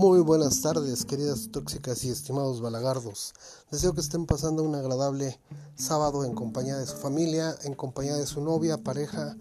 [0.00, 3.34] Muy buenas tardes, queridas tóxicas y estimados balagardos.
[3.70, 5.38] Deseo que estén pasando un agradable
[5.74, 9.36] sábado en compañía de su familia, en compañía de su novia, pareja,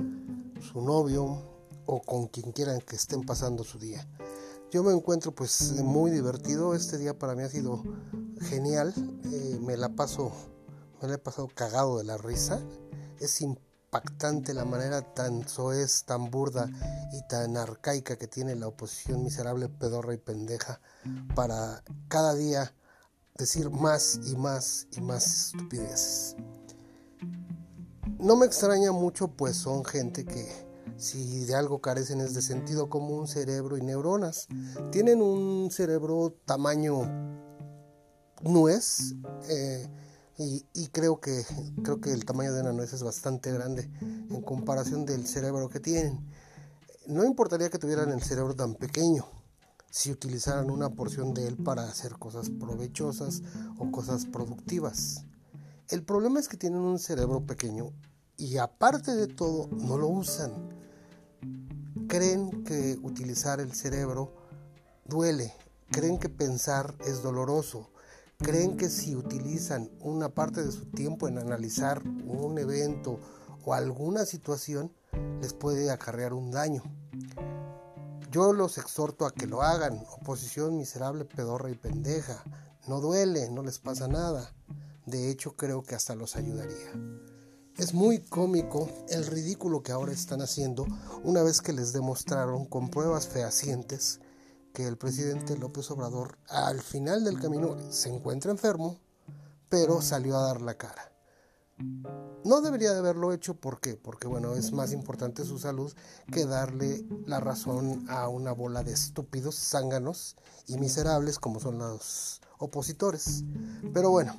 [0.59, 1.41] su novio
[1.85, 4.05] o con quien quieran que estén pasando su día.
[4.69, 7.81] Yo me encuentro pues muy divertido, este día para mí ha sido
[8.41, 8.93] genial,
[9.31, 10.29] eh, me la paso,
[11.01, 12.61] me la he pasado cagado de la risa,
[13.21, 13.31] es
[13.89, 16.69] impactante la manera tan soez, tan burda
[17.11, 20.79] y tan arcaica que tiene la oposición miserable, pedorra y pendeja
[21.33, 22.71] para cada día
[23.35, 26.35] decir más y más y más estupideces.
[28.19, 30.47] No me extraña mucho, pues son gente que
[30.97, 34.47] si de algo carecen es de sentido común, cerebro y neuronas.
[34.91, 37.09] Tienen un cerebro tamaño
[38.43, 39.15] nuez.
[39.49, 39.87] Eh,
[40.41, 41.45] y, creo que
[41.83, 45.81] creo que el tamaño de una nuez es bastante grande en comparación del cerebro que
[45.81, 46.25] tienen.
[47.07, 49.25] No importaría que tuvieran el cerebro tan pequeño
[49.91, 53.41] si utilizaran una porción de él para hacer cosas provechosas
[53.79, 55.25] o cosas productivas.
[55.89, 57.91] El problema es que tienen un cerebro pequeño
[58.37, 60.53] y aparte de todo no lo usan.
[62.07, 64.33] Creen que utilizar el cerebro
[65.03, 65.53] duele,
[65.91, 67.89] creen que pensar es doloroso,
[68.39, 73.19] creen que si utilizan una parte de su tiempo en analizar un evento
[73.65, 74.93] o alguna situación,
[75.41, 76.81] les puede acarrear un daño.
[78.31, 80.03] Yo los exhorto a que lo hagan.
[80.21, 82.41] Oposición miserable, pedorra y pendeja.
[82.87, 84.53] No duele, no les pasa nada.
[85.05, 86.93] De hecho, creo que hasta los ayudaría.
[87.75, 90.85] Es muy cómico el ridículo que ahora están haciendo
[91.23, 94.21] una vez que les demostraron con pruebas fehacientes
[94.73, 98.99] que el presidente López Obrador al final del camino se encuentra enfermo,
[99.69, 101.11] pero salió a dar la cara.
[102.43, 103.95] No debería de haberlo hecho, ¿por qué?
[103.95, 105.93] Porque bueno, es más importante su salud
[106.31, 110.35] que darle la razón a una bola de estúpidos, zánganos
[110.67, 113.43] y miserables como son los opositores.
[113.93, 114.35] Pero bueno,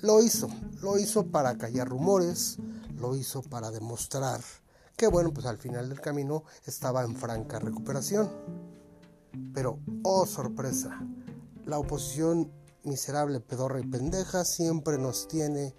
[0.00, 0.48] lo hizo,
[0.82, 2.58] lo hizo para callar rumores,
[2.96, 4.40] lo hizo para demostrar
[5.00, 8.28] que bueno, pues al final del camino estaba en franca recuperación.
[9.54, 11.00] Pero, oh sorpresa,
[11.64, 12.50] la oposición
[12.84, 15.74] miserable, pedorra y pendeja siempre nos tiene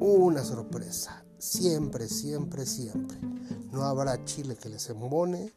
[0.00, 1.24] una sorpresa.
[1.38, 3.18] Siempre, siempre, siempre.
[3.70, 5.52] No habrá chile que les embone,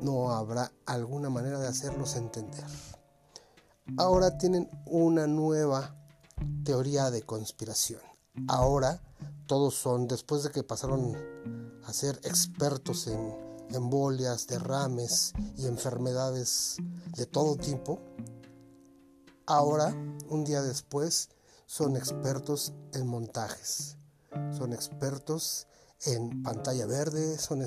[0.00, 2.64] no habrá alguna manera de hacerlos entender.
[3.96, 5.96] Ahora tienen una nueva
[6.64, 8.00] teoría de conspiración.
[8.48, 9.02] Ahora
[9.46, 11.16] todos son, después de que pasaron
[11.84, 16.76] a ser expertos en embolias, derrames y enfermedades
[17.16, 18.00] de todo tipo,
[19.46, 19.94] ahora,
[20.28, 21.30] un día después,
[21.66, 23.96] son expertos en montajes,
[24.56, 25.66] son expertos
[26.04, 27.62] en pantalla verde, son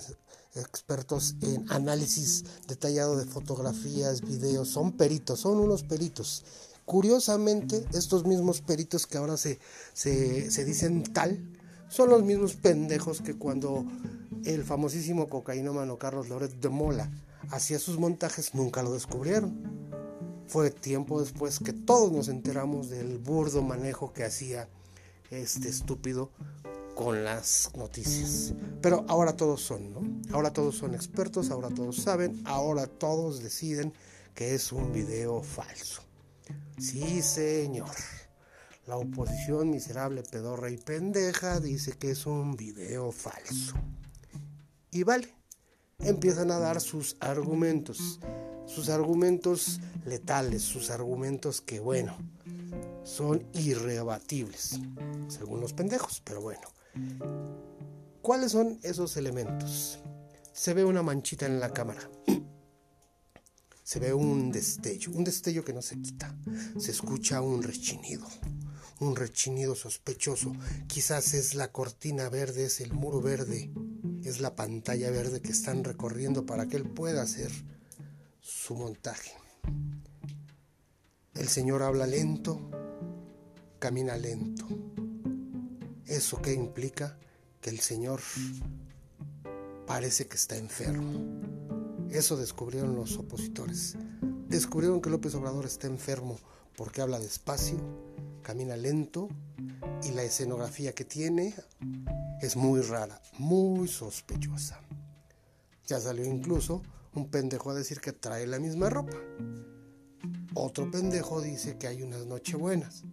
[0.55, 6.43] expertos en análisis detallado de fotografías, videos, son peritos, son unos peritos.
[6.85, 9.59] Curiosamente, estos mismos peritos que ahora se,
[9.93, 11.39] se, se dicen tal,
[11.87, 13.85] son los mismos pendejos que cuando
[14.45, 17.09] el famosísimo cocainómano Carlos Loret de Mola
[17.49, 19.53] hacía sus montajes nunca lo descubrieron.
[20.47, 24.67] Fue tiempo después que todos nos enteramos del burdo manejo que hacía
[25.31, 26.29] este estúpido
[26.95, 28.53] con las noticias.
[28.81, 30.01] Pero ahora todos son, ¿no?
[30.33, 33.93] Ahora todos son expertos, ahora todos saben, ahora todos deciden
[34.35, 36.03] que es un video falso.
[36.77, 37.95] Sí, señor.
[38.85, 43.75] La oposición miserable, pedorra y pendeja dice que es un video falso.
[44.93, 45.27] Y vale,
[45.97, 48.19] empiezan a dar sus argumentos,
[48.67, 52.15] sus argumentos letales, sus argumentos que, bueno,
[53.03, 54.79] son irrebatibles,
[55.29, 56.61] según los pendejos, pero bueno.
[58.21, 59.97] ¿Cuáles son esos elementos?
[60.51, 62.07] Se ve una manchita en la cámara.
[63.83, 66.33] Se ve un destello, un destello que no se quita.
[66.79, 68.25] Se escucha un rechinido,
[69.01, 70.53] un rechinido sospechoso.
[70.87, 73.73] Quizás es la cortina verde, es el muro verde
[74.23, 77.51] es la pantalla verde que están recorriendo para que él pueda hacer
[78.39, 79.31] su montaje.
[81.33, 82.59] El Señor habla lento,
[83.79, 84.67] camina lento.
[86.05, 87.17] ¿Eso qué implica?
[87.59, 88.21] Que el Señor
[89.87, 91.41] parece que está enfermo.
[92.09, 93.95] Eso descubrieron los opositores.
[94.47, 96.37] Descubrieron que López Obrador está enfermo
[96.75, 97.77] porque habla despacio,
[98.41, 99.29] camina lento
[100.03, 101.55] y la escenografía que tiene
[102.43, 104.81] es muy rara, muy sospechosa.
[105.87, 106.81] Ya salió incluso
[107.15, 109.15] un pendejo a decir que trae la misma ropa.
[110.53, 113.03] Otro pendejo dice que hay unas nochebuenas.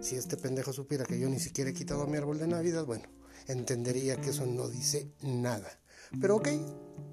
[0.00, 3.04] Si este pendejo supiera que yo ni siquiera he quitado mi árbol de Navidad, bueno,
[3.48, 5.68] entendería que eso no dice nada.
[6.18, 6.48] Pero ok,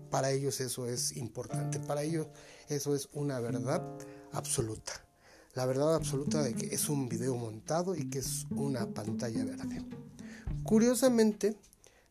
[0.09, 2.27] Para ellos eso es importante, para ellos
[2.69, 3.83] eso es una verdad
[4.31, 4.93] absoluta.
[5.53, 9.83] La verdad absoluta de que es un video montado y que es una pantalla verde.
[10.63, 11.55] Curiosamente,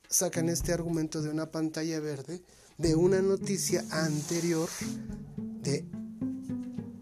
[0.08, 2.42] sacan este argumento de una pantalla verde
[2.78, 4.68] de una noticia anterior
[5.36, 5.84] de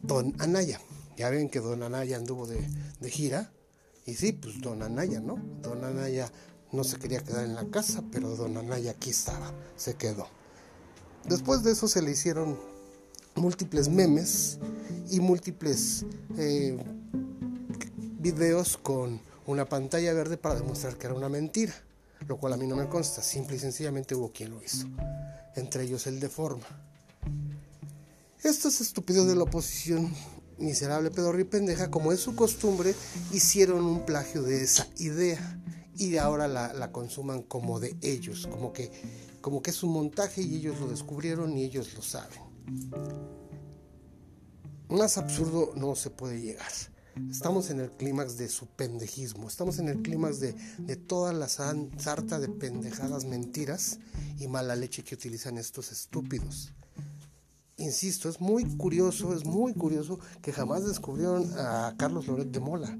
[0.02, 0.80] Don Anaya.
[1.16, 2.66] Ya ven que Don Anaya anduvo de,
[3.08, 3.52] gira.
[4.06, 5.36] Y sí, pues Don Anaya, ¿no?
[5.62, 6.30] Don Anaya
[6.72, 10.28] no se quería quedar en la casa, pero Don Anaya aquí estaba, se quedó.
[11.24, 12.58] Después de eso se le hicieron
[13.34, 14.58] múltiples memes
[15.10, 16.04] y múltiples
[16.36, 16.76] eh,
[18.18, 21.74] videos con una pantalla verde para demostrar que era una mentira,
[22.26, 24.86] lo cual a mí no me consta, simple y sencillamente hubo quien lo hizo,
[25.56, 26.66] entre ellos el de forma.
[28.42, 30.12] Estos estúpidos de la oposición,
[30.58, 32.94] miserable pedorri y pendeja, como es su costumbre,
[33.32, 35.60] hicieron un plagio de esa idea
[35.96, 38.90] y ahora la, la consuman como de ellos, como que
[39.44, 42.40] como que es un montaje y ellos lo descubrieron y ellos lo saben.
[44.88, 46.72] Más absurdo no se puede llegar.
[47.30, 51.48] Estamos en el clímax de su pendejismo, estamos en el clímax de, de toda la
[51.48, 53.98] sarta de pendejadas mentiras
[54.38, 56.72] y mala leche que utilizan estos estúpidos.
[57.76, 62.96] Insisto, es muy curioso, es muy curioso que jamás descubrieron a Carlos Loret de Mola,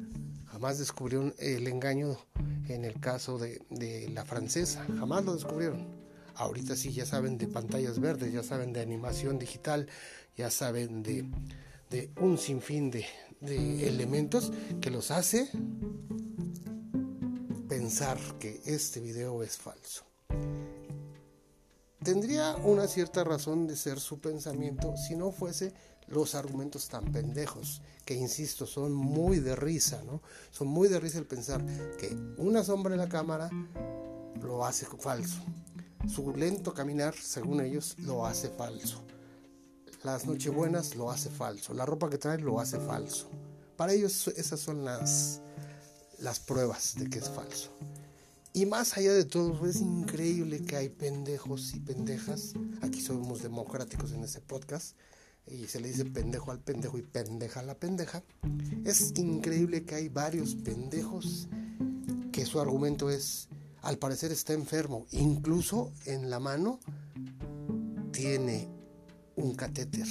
[0.47, 2.17] jamás descubrieron el engaño
[2.69, 6.05] en el caso de, de la francesa, jamás lo descubrieron.
[6.37, 9.89] Ahorita sí ya saben de pantallas verdes, ya saben de animación digital,
[10.37, 11.25] ya saben de,
[12.21, 13.07] un sinfín de,
[13.45, 15.51] de elementos que los hace
[17.69, 20.05] pensar que este video es falso.
[22.03, 25.73] Tendría una cierta razón de ser su pensamiento si no fuese
[26.07, 30.21] los argumentos tan pendejos, que insisto, son muy de risa, ¿no?
[30.51, 31.65] Son muy de risa el pensar
[31.99, 33.49] que una sombra en la cámara
[34.43, 35.41] lo hace falso.
[36.07, 39.03] Su lento caminar, según ellos, lo hace falso.
[40.05, 41.73] Las nochebuenas lo hace falso.
[41.73, 43.31] La ropa que trae lo hace falso.
[43.75, 45.41] Para ellos esas son las,
[46.19, 47.71] las pruebas de que es falso.
[48.53, 52.53] Y más allá de todo, es increíble que hay pendejos y pendejas.
[52.83, 54.95] Aquí somos democráticos en este podcast.
[55.47, 58.23] Y se le dice pendejo al pendejo y pendeja a la pendeja.
[58.85, 61.49] Es increíble que hay varios pendejos
[62.31, 63.49] que su argumento es
[63.81, 65.07] al parecer está enfermo.
[65.13, 66.79] Incluso en la mano
[68.13, 68.74] tiene
[69.37, 70.07] un catéter.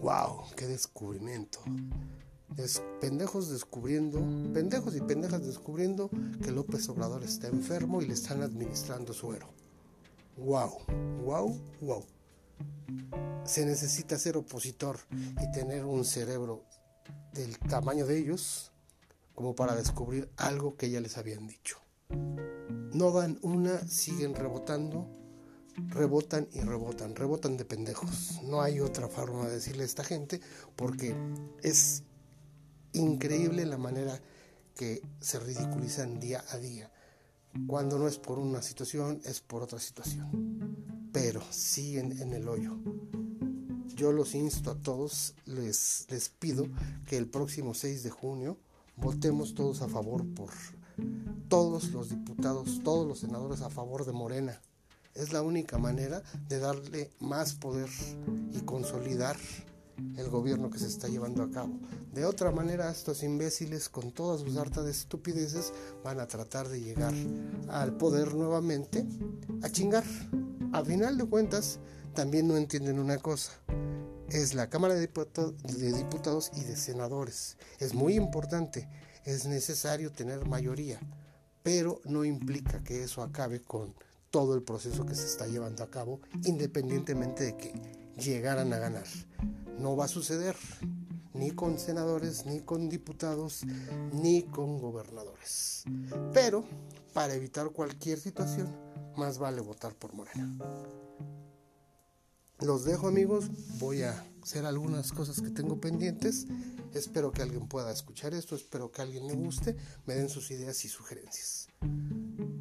[0.00, 0.44] ¡Wow!
[0.56, 1.60] ¡Qué descubrimiento!
[3.00, 4.20] pendejos descubriendo,
[4.52, 6.10] pendejos y pendejas descubriendo
[6.42, 9.48] que López Obrador está enfermo y le están administrando suero.
[10.36, 10.78] ¡Wow!
[11.24, 11.60] ¡Wow!
[11.80, 12.04] ¡Wow!
[13.44, 16.64] Se necesita ser opositor y tener un cerebro
[17.32, 18.72] del tamaño de ellos
[19.34, 21.78] como para descubrir algo que ya les habían dicho.
[22.92, 25.08] No dan una, siguen rebotando,
[25.76, 28.40] rebotan y rebotan, rebotan de pendejos.
[28.44, 30.40] No hay otra forma de decirle a esta gente
[30.76, 31.14] porque
[31.62, 32.02] es
[32.92, 34.20] increíble la manera
[34.74, 36.90] que se ridiculizan día a día.
[37.66, 41.10] Cuando no es por una situación, es por otra situación.
[41.12, 42.78] Pero siguen en el hoyo.
[43.94, 46.66] Yo los insto a todos, les, les pido
[47.06, 48.58] que el próximo 6 de junio
[48.96, 50.50] votemos todos a favor por
[51.48, 54.60] todos los diputados, todos los senadores a favor de Morena.
[55.14, 57.88] Es la única manera de darle más poder
[58.52, 59.36] y consolidar
[60.16, 61.78] el gobierno que se está llevando a cabo.
[62.12, 66.80] De otra manera, estos imbéciles, con todas sus hartas de estupideces, van a tratar de
[66.80, 67.14] llegar
[67.68, 69.06] al poder nuevamente
[69.62, 70.04] a chingar.
[70.72, 71.78] A final de cuentas,
[72.14, 73.52] también no entienden una cosa
[74.32, 77.58] es la Cámara de Diputados, y de Senadores.
[77.78, 78.88] Es muy importante,
[79.24, 80.98] es necesario tener mayoría,
[81.62, 83.94] pero no implica que eso acabe con
[84.32, 87.72] todo el proceso que se está llevando a cabo, independientemente de que
[88.18, 89.06] llegaran a ganar.
[89.78, 90.56] No va a suceder
[91.34, 93.62] ni con senadores, ni con diputados,
[94.12, 95.84] ni con gobernadores.
[96.32, 96.64] Pero
[97.12, 98.74] para evitar cualquier situación,
[99.16, 100.50] más vale votar por Morena.
[102.58, 106.46] Los dejo amigos, voy a hacer algunas cosas que tengo pendientes.
[106.92, 110.84] Espero que alguien pueda escuchar esto, espero que alguien le guste, me den sus ideas
[110.84, 111.68] y sugerencias.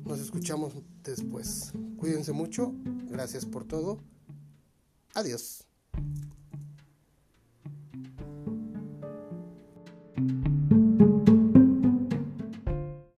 [0.06, 0.74] Nos escuchamos
[1.04, 1.74] después.
[1.98, 2.74] Cuídense mucho,
[3.10, 4.00] gracias por todo.
[5.14, 5.66] Adiós.